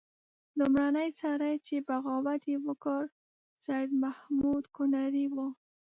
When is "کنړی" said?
4.75-5.25